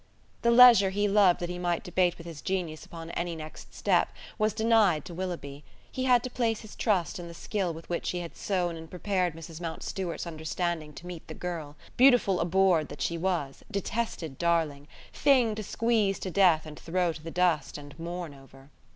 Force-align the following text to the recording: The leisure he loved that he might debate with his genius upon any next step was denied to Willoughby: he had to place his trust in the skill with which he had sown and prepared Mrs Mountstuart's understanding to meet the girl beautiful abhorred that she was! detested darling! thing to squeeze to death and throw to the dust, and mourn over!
The 0.41 0.49
leisure 0.49 0.89
he 0.89 1.07
loved 1.07 1.39
that 1.41 1.49
he 1.49 1.59
might 1.59 1.83
debate 1.83 2.17
with 2.17 2.25
his 2.25 2.41
genius 2.41 2.87
upon 2.87 3.11
any 3.11 3.35
next 3.35 3.75
step 3.75 4.09
was 4.39 4.51
denied 4.51 5.05
to 5.05 5.13
Willoughby: 5.13 5.63
he 5.91 6.05
had 6.05 6.23
to 6.23 6.29
place 6.31 6.61
his 6.61 6.75
trust 6.75 7.19
in 7.19 7.27
the 7.27 7.35
skill 7.35 7.71
with 7.71 7.87
which 7.87 8.09
he 8.09 8.21
had 8.21 8.35
sown 8.35 8.75
and 8.77 8.89
prepared 8.89 9.35
Mrs 9.35 9.61
Mountstuart's 9.61 10.25
understanding 10.25 10.91
to 10.93 11.05
meet 11.05 11.27
the 11.27 11.35
girl 11.35 11.75
beautiful 11.97 12.39
abhorred 12.39 12.89
that 12.89 13.03
she 13.03 13.15
was! 13.15 13.63
detested 13.69 14.39
darling! 14.39 14.87
thing 15.13 15.53
to 15.53 15.61
squeeze 15.61 16.17
to 16.17 16.31
death 16.31 16.65
and 16.65 16.79
throw 16.79 17.13
to 17.13 17.21
the 17.21 17.29
dust, 17.29 17.77
and 17.77 17.99
mourn 17.99 18.33
over! 18.33 18.71